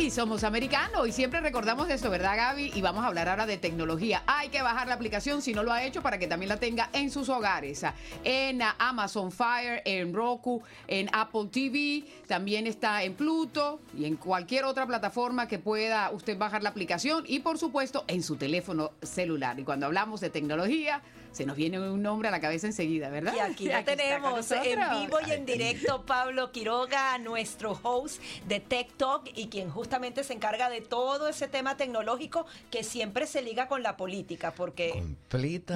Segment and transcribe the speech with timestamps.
[0.00, 2.72] Y somos americanos y siempre recordamos eso, ¿verdad, Gaby?
[2.74, 4.22] Y vamos a hablar ahora de tecnología.
[4.26, 6.88] Hay que bajar la aplicación si no lo ha hecho para que también la tenga
[6.94, 7.84] en sus hogares.
[8.24, 14.64] En Amazon Fire, en Roku, en Apple TV, también está en Pluto y en cualquier
[14.64, 19.60] otra plataforma que pueda usted bajar la aplicación y por supuesto en su teléfono celular.
[19.60, 23.34] Y cuando hablamos de tecnología, se nos viene un nombre a la cabeza enseguida, ¿verdad?
[23.36, 28.92] Y aquí la tenemos en vivo y en directo Pablo Quiroga, nuestro host de Tech
[28.96, 33.68] Talk y quien justamente se encarga de todo ese tema tecnológico que siempre se liga
[33.68, 35.02] con la política porque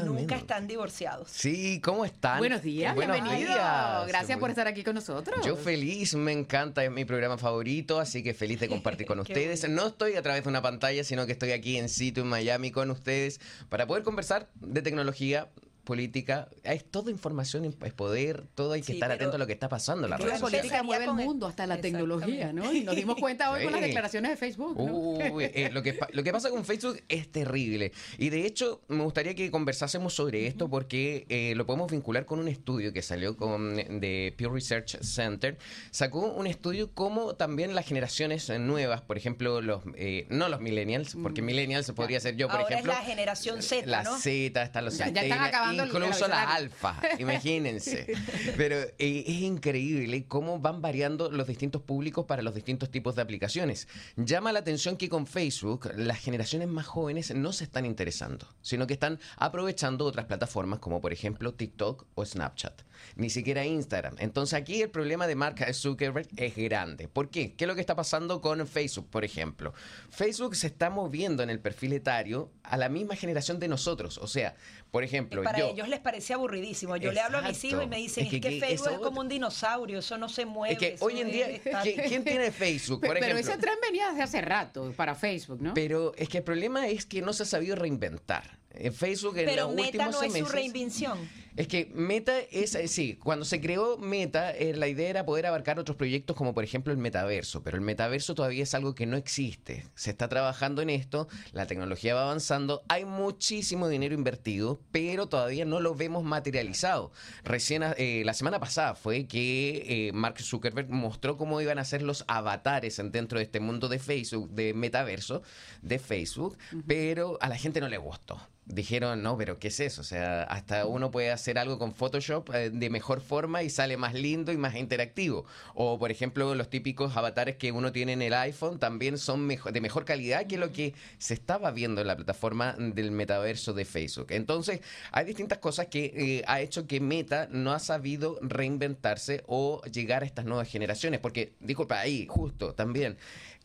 [0.04, 1.30] nunca están divorciados.
[1.30, 2.38] Sí, ¿cómo están?
[2.38, 3.52] Buenos días, Buenos bienvenido.
[3.52, 4.06] días.
[4.08, 5.44] Gracias por estar aquí con nosotros.
[5.44, 9.68] Yo feliz, me encanta, es mi programa favorito, así que feliz de compartir con ustedes.
[9.68, 12.70] No estoy a través de una pantalla, sino que estoy aquí en sitio en Miami
[12.70, 15.43] con ustedes para poder conversar de tecnología
[15.84, 19.52] política, es toda información, es poder, todo hay que Sí, estar atento a lo que
[19.52, 22.72] está pasando en la la política mueve el mundo, hasta la tecnología, ¿no?
[22.72, 24.76] Y nos dimos cuenta hoy con las declaraciones de Facebook.
[24.76, 24.84] ¿no?
[24.92, 27.92] Uy, eh, lo, que, lo que pasa con Facebook es terrible.
[28.18, 32.38] Y de hecho, me gustaría que conversásemos sobre esto porque eh, lo podemos vincular con
[32.38, 35.58] un estudio que salió con, de Pew Research Center.
[35.90, 41.16] Sacó un estudio como también las generaciones nuevas, por ejemplo, los eh, no los millennials,
[41.22, 42.92] porque millennials podría ser yo, por Ahora ejemplo.
[42.92, 44.16] es la generación Z, La ¿no?
[44.18, 48.14] Z, están los Ya- ya están acabando el incluso la alfa, imagínense.
[48.56, 53.22] Pero eh, es increíble cómo van variando los distintos públicos para los distintos tipos de
[53.22, 53.88] aplicaciones.
[54.16, 58.86] Llama la atención que con Facebook las generaciones más jóvenes no se están interesando, sino
[58.86, 62.82] que están aprovechando otras plataformas como por ejemplo TikTok o Snapchat,
[63.16, 64.16] ni siquiera Instagram.
[64.18, 67.08] Entonces aquí el problema de Mark Zuckerberg es grande.
[67.08, 67.54] ¿Por qué?
[67.54, 69.74] ¿Qué es lo que está pasando con Facebook, por ejemplo?
[70.10, 74.18] Facebook se está moviendo en el perfil etario a la misma generación de nosotros.
[74.18, 74.56] O sea,
[74.90, 75.72] por ejemplo, para yo...
[75.72, 76.96] ellos les parece aburridísimo.
[76.96, 78.92] Yo le hablo a mis hijos y me dicen, Es es que- que, que Facebook
[78.92, 80.74] es como un dinosaurio, eso no se mueve.
[80.74, 83.74] Es que hoy en día, es estar- ¿qui- ¿quién tiene Facebook, por Pero ese tren
[83.82, 85.74] venía desde hace rato para Facebook, ¿no?
[85.74, 88.58] Pero es que el problema es que no se ha sabido reinventar.
[88.76, 91.43] En Facebook en Pero los Meta últimos no es su reinvención.
[91.56, 95.46] Es que Meta es, eh, sí, cuando se creó Meta, eh, la idea era poder
[95.46, 99.06] abarcar otros proyectos como por ejemplo el metaverso, pero el metaverso todavía es algo que
[99.06, 99.86] no existe.
[99.94, 105.64] Se está trabajando en esto, la tecnología va avanzando, hay muchísimo dinero invertido, pero todavía
[105.64, 107.12] no lo vemos materializado.
[107.44, 112.02] Recién eh, la semana pasada fue que eh, Mark Zuckerberg mostró cómo iban a ser
[112.02, 115.42] los avatares dentro de este mundo de Facebook, de metaverso,
[115.82, 120.00] de Facebook, pero a la gente no le gustó dijeron, no, pero ¿qué es eso?
[120.00, 123.96] O sea, hasta uno puede hacer algo con Photoshop eh, de mejor forma y sale
[123.96, 125.44] más lindo y más interactivo.
[125.74, 129.80] O, por ejemplo, los típicos avatares que uno tiene en el iPhone también son de
[129.80, 134.28] mejor calidad que lo que se estaba viendo en la plataforma del metaverso de Facebook.
[134.30, 134.80] Entonces,
[135.12, 140.22] hay distintas cosas que eh, ha hecho que Meta no ha sabido reinventarse o llegar
[140.22, 141.20] a estas nuevas generaciones.
[141.20, 143.18] Porque, disculpa, ahí, justo, también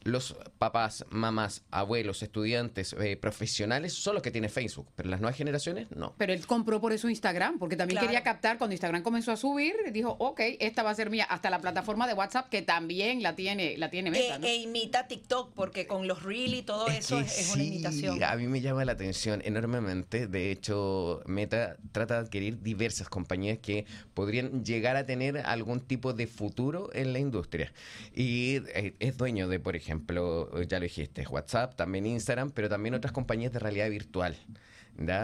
[0.03, 5.35] los papás, mamás, abuelos, estudiantes, eh, profesionales son los que tienen Facebook, pero las nuevas
[5.37, 6.15] generaciones no.
[6.17, 8.07] Pero él compró por eso Instagram, porque también Claro.
[8.07, 11.49] quería captar cuando Instagram comenzó a subir, dijo, ok, esta va a ser mía, hasta
[11.49, 14.47] la plataforma de WhatsApp que también la tiene, la tiene Meta, E, ¿no?
[14.47, 18.23] e imita TikTok, porque con los Reel y todo eso es, es una imitación.
[18.23, 20.27] A mí me llama la atención enormemente.
[20.27, 26.13] De hecho, Meta trata de adquirir diversas compañías que podrían llegar a tener algún tipo
[26.13, 27.73] de futuro en la industria.
[28.13, 29.88] Y eh, es dueño de, por ejemplo,
[30.67, 34.35] ya lo dijiste, WhatsApp, también Instagram, pero también otras compañías de realidad virtual.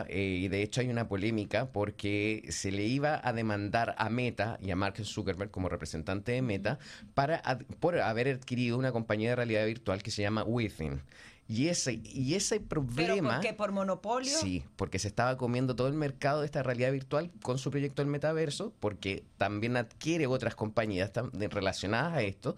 [0.07, 4.57] Eh, y de hecho hay una polémica porque se le iba a demandar a Meta
[4.61, 6.79] y a Mark Zuckerberg como representante de Meta
[7.13, 11.01] para ad- por haber adquirido una compañía de realidad virtual que se llama Within.
[11.47, 13.33] Y ese, y ese Pero problema...
[13.35, 13.53] ¿por qué?
[13.53, 14.31] ¿Por monopolio?
[14.35, 18.01] Sí, porque se estaba comiendo todo el mercado de esta realidad virtual con su proyecto
[18.01, 22.55] del metaverso, porque también adquiere otras compañías relacionadas a esto.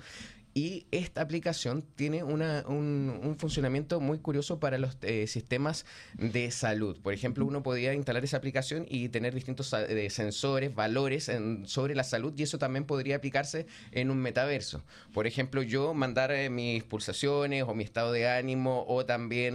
[0.58, 7.00] Y esta aplicación tiene una, un, funcionamiento muy curioso para los eh, sistemas de salud.
[7.00, 11.32] Por ejemplo, uno podía instalar esa aplicación y tener distintos eh, sensores, valores
[11.66, 14.84] sobre la salud y eso también podría aplicarse en un metaverso.
[15.14, 19.54] Por ejemplo, yo mandar eh, mis pulsaciones o mi estado de ánimo o también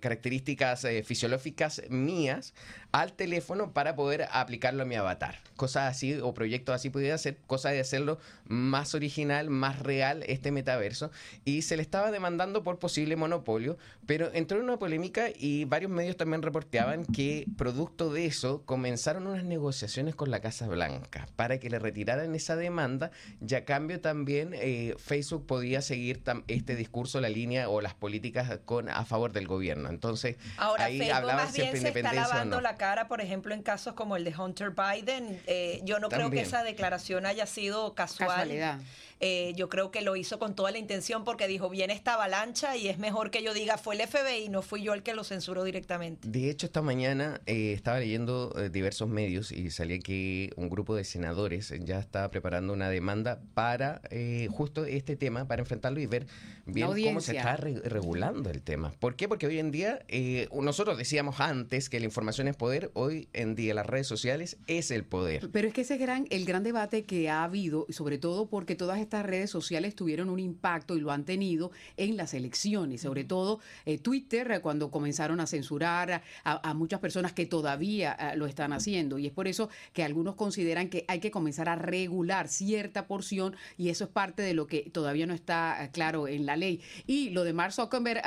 [0.00, 2.54] características fisiológicas mías
[2.94, 5.38] al teléfono para poder aplicarlo a mi avatar.
[5.56, 10.50] Cosas así o proyectos así pudiera ser, cosa de hacerlo más original, más real este
[10.50, 11.10] metaverso.
[11.44, 15.90] Y se le estaba demandando por posible monopolio, pero entró en una polémica y varios
[15.90, 21.58] medios también reporteaban que producto de eso comenzaron unas negociaciones con la Casa Blanca para
[21.58, 23.10] que le retiraran esa demanda
[23.46, 28.58] y a cambio también eh, Facebook podía seguir este discurso, la línea o las políticas
[28.64, 29.88] con a favor del gobierno.
[29.88, 32.44] Entonces, Ahora, ahí hablaban siempre independencia.
[32.60, 32.76] la
[33.08, 35.40] por ejemplo, en casos como el de Hunter Biden.
[35.46, 38.28] Eh, yo no creo que esa declaración haya sido casual.
[38.28, 38.78] Casualidad.
[39.20, 42.76] Eh, yo creo que lo hizo con toda la intención porque dijo, viene esta avalancha
[42.76, 45.24] y es mejor que yo diga, fue el FBI, no fui yo el que lo
[45.24, 46.28] censuró directamente.
[46.28, 50.94] De hecho, esta mañana eh, estaba leyendo eh, diversos medios y salía que un grupo
[50.94, 54.02] de senadores ya estaba preparando una demanda para
[54.50, 56.26] justo este tema, para enfrentarlo y ver
[56.66, 58.92] bien cómo se está regulando el tema.
[58.98, 59.28] ¿Por qué?
[59.28, 60.04] Porque hoy en día,
[60.52, 64.90] nosotros decíamos antes que la información es poder, hoy en día las redes sociales es
[64.90, 65.48] el poder.
[65.52, 68.74] Pero es que ese es gran, el gran debate que ha habido, sobre todo porque
[68.74, 73.24] todas estas redes sociales tuvieron un impacto y lo han tenido en las elecciones, sobre
[73.24, 78.46] todo eh, Twitter, eh, cuando comenzaron a censurar a, muchas personas que todavía eh, lo
[78.46, 79.18] están haciendo.
[79.18, 83.56] Y es por eso que algunos consideran que hay que comenzar a regular cierta porción
[83.78, 86.80] y eso es parte de lo que todavía no está claro en la ley.
[87.06, 88.22] Y lo de Mark Zuckerberg,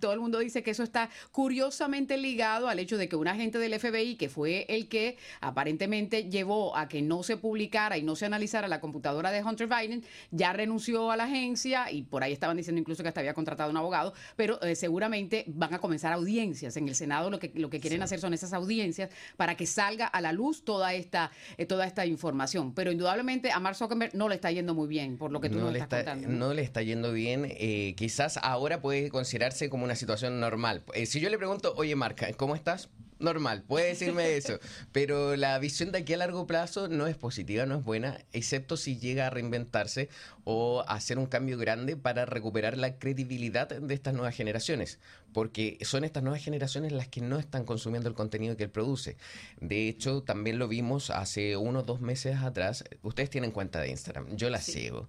[0.00, 3.58] todo el mundo dice que eso está curiosamente ligado al hecho de que un agente
[3.58, 8.16] del FBI, que fue el que aparentemente llevó a que no se publicara y no
[8.16, 9.85] se analizara la computadora de Hunter Biden,
[10.30, 13.70] ya renunció a la agencia y por ahí estaban diciendo incluso que hasta había contratado
[13.70, 16.76] un abogado, pero eh, seguramente van a comenzar audiencias.
[16.76, 20.06] En el Senado lo que, lo que quieren hacer son esas audiencias para que salga
[20.06, 22.72] a la luz toda esta, eh, toda esta información.
[22.74, 25.58] Pero indudablemente a Mark Zuckerberg no le está yendo muy bien, por lo que tú
[25.58, 26.28] no nos estás contando.
[26.28, 26.54] ¿no?
[26.54, 27.46] le está yendo bien.
[27.48, 30.82] Eh, quizás ahora puede considerarse como una situación normal.
[31.04, 32.88] si yo le pregunto, oye Marca, ¿cómo estás?
[33.18, 34.58] Normal, puede decirme eso,
[34.92, 38.76] pero la visión de aquí a largo plazo no es positiva, no es buena, excepto
[38.76, 40.08] si llega a reinventarse
[40.44, 44.98] o hacer un cambio grande para recuperar la credibilidad de estas nuevas generaciones,
[45.32, 49.16] porque son estas nuevas generaciones las que no están consumiendo el contenido que él produce.
[49.60, 54.36] De hecho, también lo vimos hace unos dos meses atrás, ustedes tienen cuenta de Instagram,
[54.36, 55.08] yo la sigo.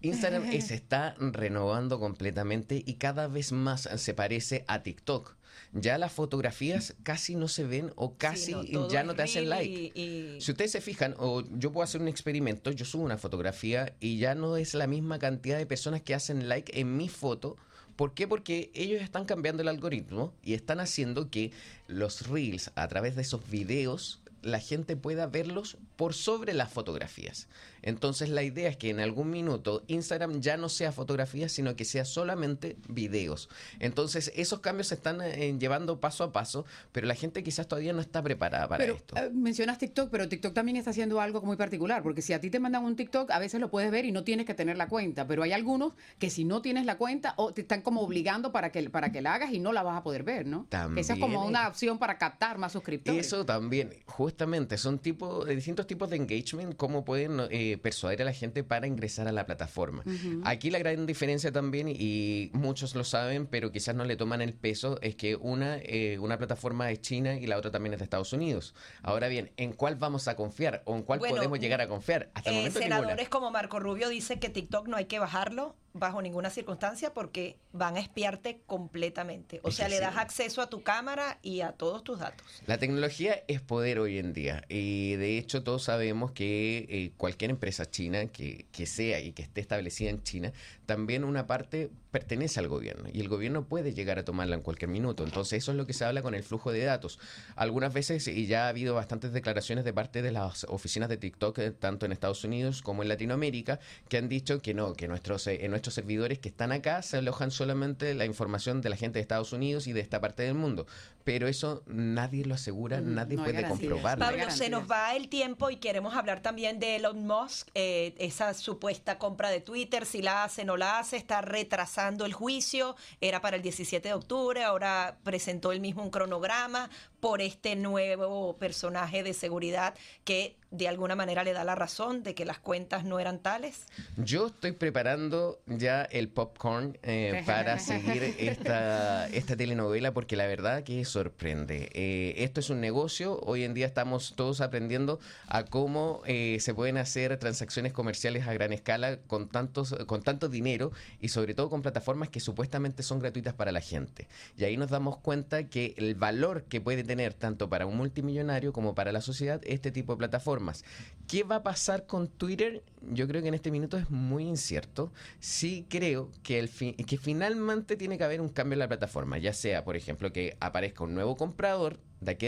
[0.00, 5.36] Instagram se está renovando completamente y cada vez más se parece a TikTok
[5.74, 8.54] ya las fotografías casi no se ven o casi
[8.88, 10.38] ya no te hacen like.
[10.40, 14.18] Si ustedes se fijan, o yo puedo hacer un experimento, yo subo una fotografía y
[14.18, 17.56] ya no es la misma cantidad de personas que hacen like en mi foto.
[17.96, 18.26] ¿Por qué?
[18.26, 21.52] Porque ellos están cambiando el algoritmo y están haciendo que
[21.86, 27.48] los reels a través de esos videos la gente pueda verlos por sobre las fotografías.
[27.84, 31.84] Entonces la idea es que en algún minuto Instagram ya no sea fotografías, sino que
[31.84, 33.50] sea solamente videos.
[33.78, 37.92] Entonces esos cambios se están eh, llevando paso a paso, pero la gente quizás todavía
[37.92, 39.16] no está preparada para esto.
[39.16, 42.50] Eh, mencionas TikTok, pero TikTok también está haciendo algo muy particular, porque si a ti
[42.50, 44.88] te mandan un TikTok, a veces lo puedes ver y no tienes que tener la
[44.88, 48.50] cuenta, pero hay algunos que si no tienes la cuenta o te están como obligando
[48.50, 50.66] para que, para que la hagas y no la vas a poder ver, ¿no?
[50.70, 50.98] También.
[50.98, 53.26] Esa es como una opción para captar más suscriptores.
[53.26, 58.32] Eso también, justamente, son tipos, distintos tipos de engagement, cómo pueden eh, persuadir a la
[58.32, 60.02] gente para ingresar a la plataforma.
[60.44, 64.54] Aquí la gran diferencia también, y muchos lo saben, pero quizás no le toman el
[64.54, 68.04] peso, es que una, eh, una plataforma es China y la otra también es de
[68.04, 68.74] Estados Unidos.
[69.02, 72.30] Ahora bien, ¿en cuál vamos a confiar o en cuál podemos llegar a confiar?
[72.34, 75.76] Hasta el eh, momento senadores como Marco Rubio dice que TikTok no hay que bajarlo
[75.94, 79.60] bajo ninguna circunstancia porque van a espiarte completamente.
[79.62, 82.44] O sea, le das acceso a tu cámara y a todos tus datos.
[82.66, 87.52] La tecnología es poder hoy en día y de hecho todos sabemos que eh, cualquier
[87.52, 90.52] empresa china que, que sea y que esté establecida en China,
[90.84, 94.88] también una parte pertenece al gobierno y el gobierno puede llegar a tomarla en cualquier
[94.88, 95.24] minuto.
[95.24, 97.18] Entonces eso es lo que se habla con el flujo de datos.
[97.56, 101.58] Algunas veces, y ya ha habido bastantes declaraciones de parte de las oficinas de TikTok,
[101.58, 105.46] eh, tanto en Estados Unidos como en Latinoamérica, que han dicho que no, que nuestros,
[105.48, 109.18] eh, en nuestros servidores que están acá se alojan solamente la información de la gente
[109.18, 110.86] de Estados Unidos y de esta parte del mundo.
[111.24, 114.24] Pero eso nadie lo asegura, mm, nadie puede comprobarlo.
[114.24, 118.52] Pablo, se nos va el tiempo y queremos hablar también de Elon Musk, eh, esa
[118.54, 123.40] supuesta compra de Twitter, si la hace, no la hace, está retrasando el juicio, era
[123.40, 126.90] para el 17 de octubre, ahora presentó él mismo un cronograma.
[127.20, 132.34] por este nuevo personaje de seguridad que de alguna manera le da la razón de
[132.34, 133.86] que las cuentas no eran tales?
[134.16, 140.82] Yo estoy preparando ya el popcorn eh, para seguir esta, esta telenovela porque la verdad
[140.82, 141.90] que sorprende.
[141.94, 146.74] Eh, esto es un negocio, hoy en día estamos todos aprendiendo a cómo eh, se
[146.74, 150.90] pueden hacer transacciones comerciales a gran escala con, tantos, con tanto dinero
[151.20, 154.26] y sobre todo con plataformas que supuestamente son gratuitas para la gente.
[154.56, 158.72] Y ahí nos damos cuenta que el valor que puede tener tanto para un multimillonario
[158.72, 160.84] como para la sociedad este tipo de plataformas
[161.28, 162.82] ¿Qué va a pasar con Twitter?
[163.00, 165.10] Yo creo que en este minuto es muy incierto.
[165.40, 169.54] Sí creo que, el que finalmente tiene que haber un cambio en la plataforma, ya
[169.54, 172.00] sea, por ejemplo, que aparezca un nuevo comprador.
[172.20, 172.46] De aquí,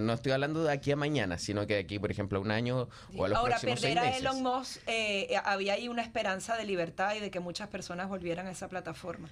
[0.00, 2.50] no estoy hablando de aquí a mañana, sino que de aquí, por ejemplo, a un
[2.50, 6.02] año o a los Ahora, próximos perder seis a Elon Musk, eh, había ahí una
[6.02, 9.30] esperanza de libertad y de que muchas personas volvieran a esa plataforma.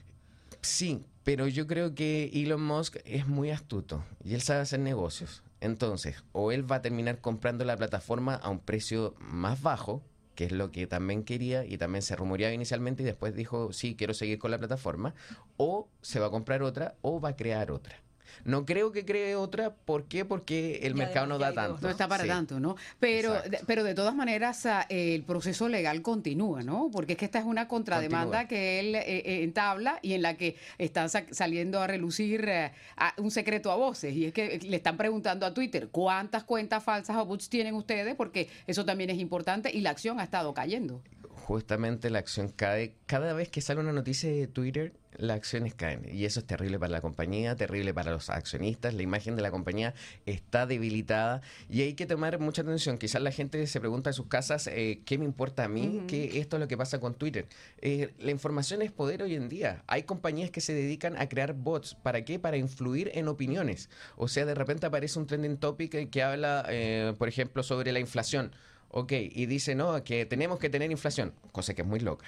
[0.62, 5.43] Sí, pero yo creo que Elon Musk es muy astuto y él sabe hacer negocios.
[5.61, 10.02] Entonces, o él va a terminar comprando la plataforma a un precio más bajo,
[10.35, 13.95] que es lo que también quería y también se rumoreaba inicialmente y después dijo, sí,
[13.95, 15.14] quiero seguir con la plataforma,
[15.57, 17.97] o se va a comprar otra o va a crear otra.
[18.44, 19.70] No creo que cree otra.
[19.70, 20.24] ¿Por qué?
[20.24, 21.78] Porque el mercado no da tanto.
[21.80, 22.76] No está para tanto, ¿no?
[22.98, 26.90] Pero de, pero de todas maneras ah, el proceso legal continúa, ¿no?
[26.92, 30.36] Porque es que esta es una contrademanda que él eh, eh, entabla y en la
[30.36, 32.72] que están saliendo a relucir eh,
[33.18, 34.14] un secreto a voces.
[34.14, 38.14] Y es que le están preguntando a Twitter cuántas cuentas falsas o bots tienen ustedes,
[38.14, 41.02] porque eso también es importante y la acción ha estado cayendo
[41.52, 42.94] justamente la acción cae.
[43.04, 46.09] Cada vez que sale una noticia de Twitter, las acciones caen.
[46.11, 48.94] Y eso es terrible para la compañía, terrible para los accionistas.
[48.94, 49.92] La imagen de la compañía
[50.25, 52.97] está debilitada y hay que tomar mucha atención.
[52.97, 56.04] Quizás la gente se pregunta en sus casas, eh, ¿qué me importa a mí?
[56.09, 57.47] Que esto es lo que pasa con Twitter.
[57.82, 59.85] Eh, la información es poder hoy en día.
[59.88, 61.94] Hay compañías que se dedican a crear bots.
[61.97, 62.38] ¿Para qué?
[62.38, 63.90] Para influir en opiniones.
[64.16, 68.00] O sea, de repente aparece un trending topic que habla, eh, por ejemplo, sobre la
[68.00, 68.52] inflación
[68.92, 72.26] ok, y dice, no, que tenemos que tener inflación, cosa que es muy loca.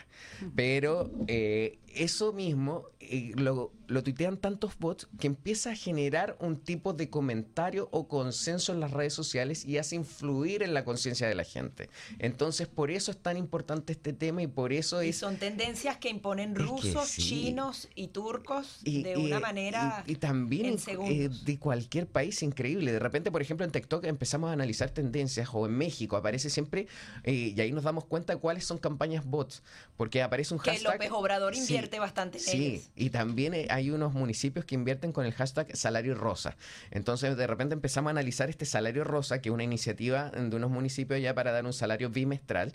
[0.56, 6.58] Pero eh, eso mismo eh, lo, lo, tuitean tantos bots que empieza a generar un
[6.58, 11.28] tipo de comentario o consenso en las redes sociales y hace influir en la conciencia
[11.28, 11.88] de la gente.
[12.18, 15.08] Entonces, por eso es tan importante este tema y por eso es...
[15.08, 20.04] Y son tendencias que imponen rusos, chinos y turcos de una manera...
[20.06, 22.92] Y, también eh, de cualquier país increíble.
[22.92, 26.86] De repente, por ejemplo, en TikTok empezamos a analizar tendencias o en México aparece siempre
[27.22, 29.62] eh, y ahí nos damos cuenta cuáles son campañas bots,
[29.96, 30.92] porque aparece un hashtag...
[30.92, 35.12] Que López Obrador invierte bastante en Sí, y también eh, hay unos municipios que invierten
[35.12, 36.56] con el hashtag salario rosa.
[36.92, 40.70] Entonces, de repente empezamos a analizar este salario rosa, que es una iniciativa de unos
[40.70, 42.72] municipios ya para dar un salario bimestral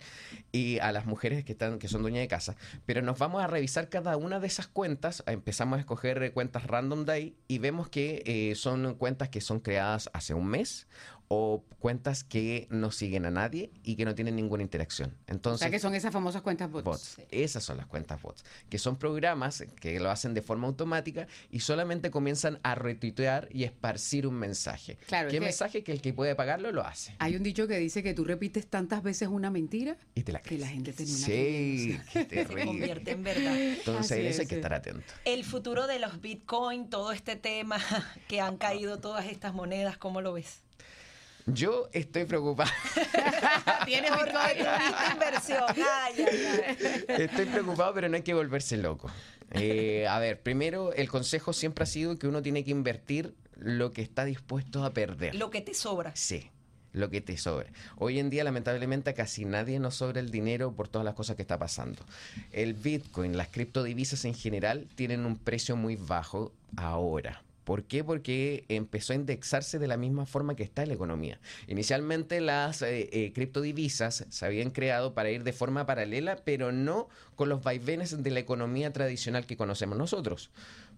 [0.52, 2.54] y a las mujeres que están que son dueñas de casa.
[2.84, 6.66] Pero nos vamos a revisar cada una de esas cuentas, empezamos a escoger eh, cuentas
[6.66, 10.86] random ahí y vemos que son cuentas que son creadas hace un mes
[11.32, 15.14] o cuentas que no siguen a nadie y que no tienen ninguna interacción.
[15.28, 17.18] Entonces, o sea, que son esas famosas cuentas bots.
[17.30, 21.60] Esas son las cuentas bots, que son programas que lo hacen de forma automática y
[21.60, 24.98] solamente comienzan a retuitear y esparcir un mensaje.
[25.06, 25.84] Claro, ¿Qué mensaje?
[25.84, 27.14] Que el que puede pagarlo lo hace.
[27.20, 30.42] Hay un dicho que dice que tú repites tantas veces una mentira y te la
[30.42, 33.56] que la gente termina Sí, que se convierte en verdad.
[33.56, 35.14] Entonces, ahí hay que estar atento.
[35.24, 37.78] El futuro de los Bitcoin, todo este tema
[38.26, 40.64] que han caído todas estas monedas, ¿cómo lo ves?
[41.52, 42.70] Yo estoy preocupado.
[43.84, 44.12] Tienes
[45.12, 45.64] inversión.
[47.08, 49.10] Estoy preocupado, pero no hay que volverse loco.
[49.52, 53.92] Eh, a ver, primero, el consejo siempre ha sido que uno tiene que invertir lo
[53.92, 55.34] que está dispuesto a perder.
[55.34, 56.12] Lo que te sobra.
[56.14, 56.50] Sí
[56.92, 57.70] lo que te sobra.
[57.96, 61.42] Hoy en día, lamentablemente, casi nadie nos sobra el dinero por todas las cosas que
[61.42, 62.02] está pasando.
[62.52, 67.42] El Bitcoin, las criptodivisas en general, tienen un precio muy bajo ahora.
[67.70, 68.02] ¿Por qué?
[68.02, 71.38] Porque empezó a indexarse de la misma forma que está la economía.
[71.68, 77.08] Inicialmente las eh, eh, criptodivisas se habían creado para ir de forma paralela, pero no
[77.36, 80.50] con los vaivenes de la economía tradicional que conocemos nosotros.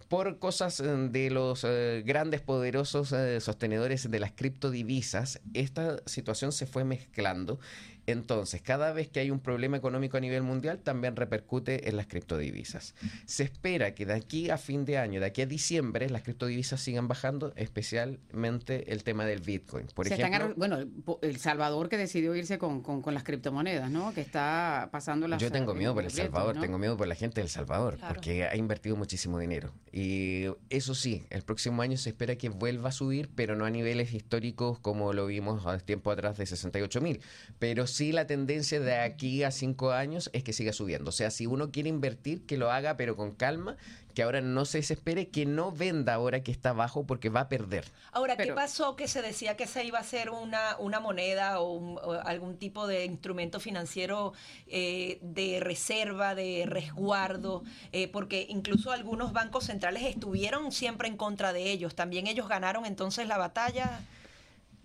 [0.07, 1.63] Por cosas eh, de los
[2.05, 3.13] grandes, poderosos
[3.43, 7.59] sostenedores de las criptodivisas, esta situación se fue mezclando
[8.05, 12.07] entonces, cada vez que hay un problema económico a nivel mundial, también repercute en las
[12.07, 12.95] criptodivisas.
[13.25, 16.81] Se espera que de aquí a fin de año, de aquí a diciembre, las criptodivisas
[16.81, 19.87] sigan bajando, especialmente el tema del Bitcoin.
[19.87, 20.79] Por ejemplo, bueno,
[21.21, 22.83] El Salvador que decidió irse con,
[23.13, 24.13] las criptomonedas, ¿no?
[24.13, 25.41] Que está pasando las...
[25.41, 28.55] Yo tengo miedo por El Salvador, tengo miedo por la gente del Salvador, porque ha
[28.55, 29.71] invertido muchísimo dinero.
[29.91, 33.69] Y eso sí, el próximo año se espera que vuelva a subir, pero no a
[33.69, 37.21] niveles históricos como lo vimos a tiempo atrás de 68 mil,
[37.59, 41.09] pero sí la tendencia de aquí a cinco años es que siga subiendo.
[41.09, 43.77] O sea, si uno quiere invertir, que lo haga, pero con calma,
[44.13, 47.49] que ahora no se desespere, que no venda ahora que está bajo porque va a
[47.49, 47.85] perder.
[48.11, 51.99] Ahora, ¿qué pasó que se decía que se iba a ser una, una moneda o,
[52.23, 54.33] algún tipo de instrumento financiero
[54.67, 57.63] eh, de reserva, de resguardo?
[57.91, 61.95] Eh, porque incluso algunos bancos centrales estuvieron siempre en contra de ellos.
[61.95, 64.01] ¿También ellos ganaron entonces la batalla?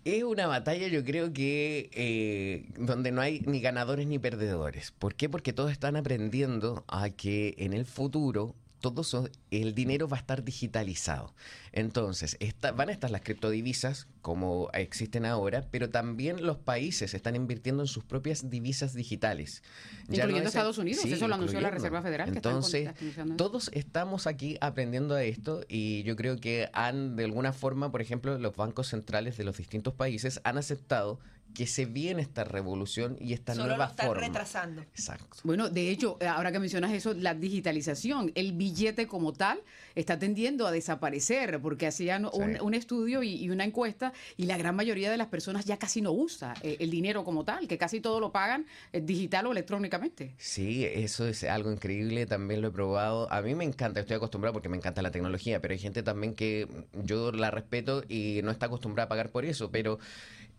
[0.05, 4.93] Es una batalla, yo creo que eh, donde no hay ni ganadores ni perdedores.
[4.93, 5.29] ¿Por qué?
[5.29, 10.45] Porque todos están aprendiendo a que en el futuro todo el dinero va a estar
[10.45, 11.35] digitalizado.
[11.73, 12.37] Entonces,
[12.75, 17.87] van a estar las criptodivisas como existen ahora, pero también los países están invirtiendo en
[17.87, 19.63] sus propias divisas digitales.
[20.09, 22.29] Incluyendo Estados Unidos, eso lo anunció la Reserva Federal.
[22.29, 22.91] Entonces,
[23.37, 28.03] todos estamos aquí aprendiendo a esto y yo creo que han, de alguna forma, por
[28.03, 31.21] ejemplo, los bancos centrales de los distintos países han aceptado
[31.55, 34.23] que se viene esta revolución y esta Solo nueva lo están forma.
[34.23, 34.83] retrasando.
[34.83, 35.39] Exacto.
[35.43, 39.61] Bueno, de hecho, ahora que mencionas eso, la digitalización, el billete como tal
[39.95, 45.11] está tendiendo a desaparecer porque hacían un, estudio y, una encuesta y la gran mayoría
[45.11, 48.21] de las personas ya casi no usa eh, el dinero como tal, que casi todo
[48.21, 50.35] lo pagan eh, digital o electrónicamente.
[50.39, 53.33] Sí, eso es algo increíble, también lo he probado.
[53.33, 56.35] A mí me encanta, estoy acostumbrado porque me encanta la tecnología, pero hay gente también
[56.35, 59.99] que yo la respeto y no está acostumbrada a pagar por eso, pero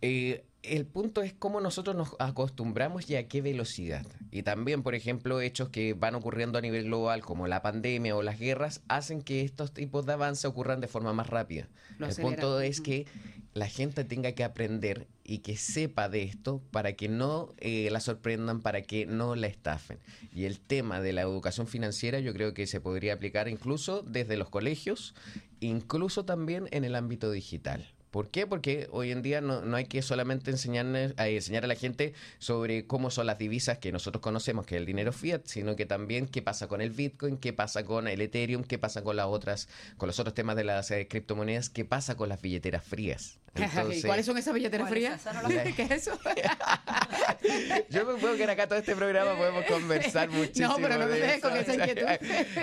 [0.01, 4.05] eh, el punto es cómo nosotros nos acostumbramos y a qué velocidad.
[4.31, 8.21] Y también, por ejemplo, hechos que van ocurriendo a nivel global, como la pandemia o
[8.21, 11.67] las guerras, hacen que estos tipos de avance ocurran de forma más rápida.
[11.99, 13.05] el punto es que
[13.53, 17.99] la gente tenga que aprender y que sepa de esto para que no eh, la
[17.99, 19.99] sorprendan, para que no la estafen.
[20.33, 24.37] Y el tema de la educación financiera yo creo que se podría aplicar incluso desde
[24.37, 25.15] los colegios,
[25.61, 27.87] incluso también en el ámbito digital.
[28.11, 28.47] ¿Por qué?
[28.47, 32.87] Porque hoy en día no, hay que solamente enseñar a, enseñar a la gente sobre
[32.87, 36.27] cómo son las divisas que nosotros conocemos, que es el dinero fiat, sino que también
[36.27, 39.67] qué pasa con el Bitcoin, qué pasa con el Ethereum, qué pasa con las otras,
[39.97, 43.39] con los otros temas de las eh, criptomonedas, qué pasa con las billeteras frías.
[43.93, 45.21] ¿Y cuáles son esas billeteras frías?
[45.75, 46.19] ¿Qué es eso?
[47.89, 50.69] Yo me puedo quedar acá todo este programa, podemos conversar muchísimo.
[50.69, 52.05] No, pero no me dejes con esa inquietud.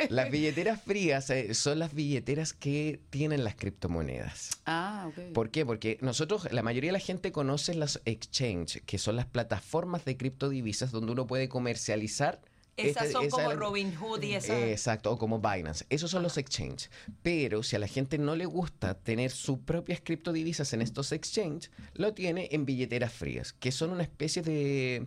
[0.08, 4.50] las billeteras frías eh, son las billeteras que tienen las criptomonedas.
[4.64, 5.32] Ah, ok.
[5.36, 5.66] ¿Por qué?
[5.66, 10.16] Porque nosotros, la mayoría de la gente conoce las exchange, que son las plataformas de
[10.16, 12.40] criptodivisas donde uno puede comercializar
[12.78, 14.56] esas este, son como Robinhood y esas.
[14.62, 15.84] Exacto, o como Binance.
[15.90, 16.90] Esos son los exchanges.
[17.22, 21.70] Pero si a la gente no le gusta tener sus propias criptodivisas en estos exchanges,
[21.92, 25.06] lo tiene en billeteras frías, que son una especie de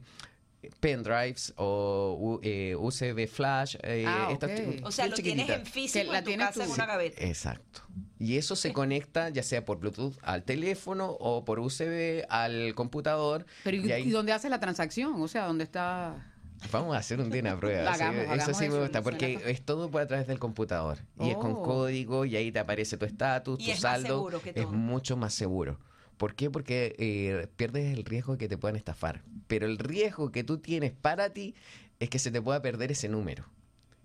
[0.79, 2.39] pendrives o
[2.77, 3.77] USB eh, flash.
[3.81, 4.37] Eh, ah,
[4.83, 7.25] o sea, lo tienes en físico la en tu casa en una gaveta.
[7.25, 7.81] Exacto.
[8.19, 13.45] Y eso se conecta ya sea por Bluetooth al teléfono o por USB al computador.
[13.63, 15.21] Pero ¿y, dónde hace la transacción?
[15.21, 16.25] O sea, ¿dónde está...?
[16.73, 17.93] Vamos a hacer un día una prueba.
[18.35, 20.99] eso sí me gusta, porque es todo por a través del computador.
[21.17, 21.63] Y es con oh.
[21.63, 24.29] código y ahí te aparece tu estatus, tu saldo.
[24.53, 25.79] Es mucho más seguro.
[26.17, 26.51] ¿Por qué?
[26.51, 29.23] Porque eh, pierdes el riesgo de que te puedan estafar.
[29.47, 31.55] Pero el riesgo que tú tienes para ti
[31.99, 33.45] es que se te pueda perder ese número.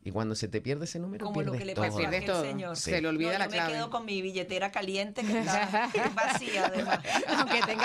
[0.06, 2.42] Y cuando se te pierde ese número, Como lo que le todo.
[2.44, 2.76] señor.
[2.76, 3.70] Se le olvida la clave.
[3.70, 6.98] me quedo con mi billetera caliente que está vacía además.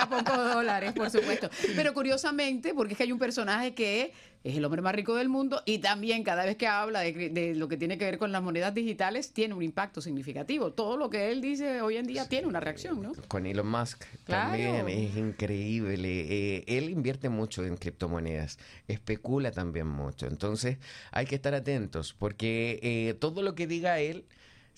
[0.07, 1.49] Tenga pocos dólares, por supuesto.
[1.75, 5.27] Pero curiosamente, porque es que hay un personaje que es el hombre más rico del
[5.27, 8.41] mundo y también cada vez que habla de, lo que tiene que ver con las
[8.41, 10.71] monedas digitales tiene un impacto significativo.
[10.71, 13.13] Todo lo que él dice hoy en día tiene una reacción, ¿no?
[13.27, 16.25] Con Elon Musk también es increíble.
[16.29, 20.27] Eh, él invierte mucho en criptomonedas, especula también mucho.
[20.27, 20.77] Entonces
[21.11, 24.25] hay que estar atentos porque eh, todo lo que diga él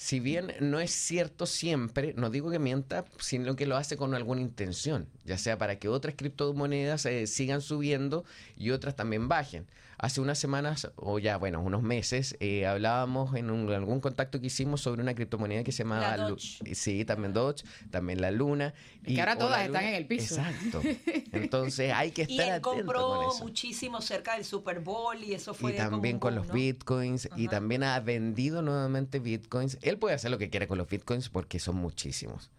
[0.01, 4.15] si bien no es cierto siempre, no digo que mienta, sino que lo hace con
[4.15, 8.25] alguna intención, ya sea para que otras criptomonedas eh, sigan subiendo
[8.57, 9.67] y otras también bajen.
[10.01, 14.81] Hace unas semanas, o ya, bueno, unos meses, eh, hablábamos en algún contacto que hicimos
[14.81, 16.35] sobre una criptomoneda que se llamaba...
[16.73, 18.73] Sí, también Dodge, también la Luna.
[19.05, 20.41] Y, que ahora todas están en el piso.
[20.41, 20.81] Exacto.
[21.33, 25.73] Entonces hay que estar y él compró muchísimo cerca del Super Bowl y eso fue...
[25.73, 29.77] Y también con los bitcoins y también ha vendido nuevamente bitcoins.
[29.83, 32.49] Él puede hacer lo que quiera con los bitcoins porque son muchísimos.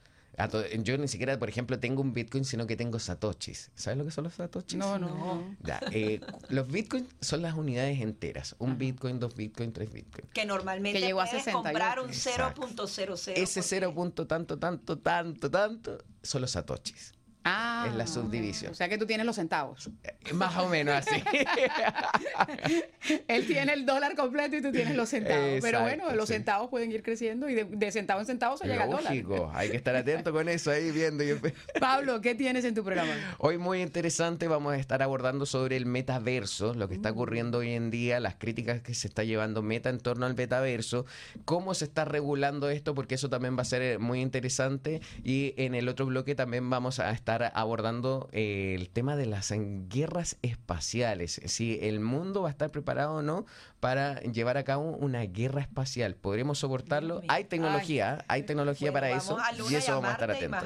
[0.79, 3.71] Yo ni siquiera, por ejemplo, tengo un Bitcoin, sino que tengo satoshis.
[3.75, 4.79] ¿Sabes lo que son los satoshis?
[4.79, 5.57] No, no.
[5.90, 8.57] Eh, los Bitcoins son las unidades enteras.
[8.59, 10.27] Un Bitcoin, dos Bitcoin, tres Bitcoin.
[10.33, 13.33] Que normalmente que llegó a comprar un 0.00.
[13.37, 13.95] Ese 0.
[14.27, 17.12] tanto, tanto, tanto, tanto son los satoshis.
[17.44, 18.72] Ah, es la subdivisión.
[18.72, 19.90] O sea que tú tienes los centavos.
[20.05, 21.22] Eh, Más o menos así.
[23.28, 25.61] Él tiene el dólar completo y tú tienes los centavos.
[25.61, 26.35] Pero bueno, los sí.
[26.35, 29.12] centavos pueden ir creciendo y de, de centavo en centavo se llega al dólar.
[29.12, 31.24] Lógico, hay que estar atento con eso ahí viendo.
[31.81, 33.12] Pablo, ¿qué tienes en tu programa?
[33.38, 37.72] Hoy muy interesante vamos a estar abordando sobre el metaverso, lo que está ocurriendo hoy
[37.72, 41.07] en día, las críticas que se está llevando Meta en torno al metaverso,
[41.44, 45.00] cómo se está regulando esto, porque eso también va a ser eh, muy interesante.
[45.24, 49.53] Y en el otro bloque también vamos a estar abordando eh, el tema de las
[49.88, 53.47] guerras espaciales, si el mundo va a estar preparado o no
[53.81, 56.14] para llevar a cabo una guerra espacial.
[56.14, 57.23] ¿Podremos soportarlo?
[57.29, 59.38] Hay tecnología, hay tecnología Bueno, para eso
[59.71, 60.62] y eso a vamos a estar y atentos.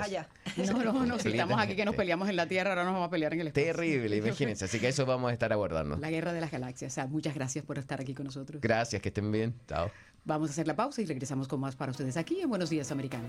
[0.77, 3.09] No, no, no, si estamos aquí que nos peleamos en la Tierra, ahora nos vamos
[3.09, 3.73] a pelear en el espacio.
[3.73, 4.65] Terrible, imagínense.
[4.65, 5.97] Así que eso vamos a estar abordando.
[5.97, 6.93] La guerra de las galaxias.
[6.93, 8.61] O sea, muchas gracias por estar aquí con nosotros.
[8.61, 9.55] Gracias, que estén bien.
[9.69, 9.91] Chao.
[10.25, 12.91] Vamos a hacer la pausa y regresamos con más para ustedes aquí en Buenos Días,
[12.91, 13.29] Americano.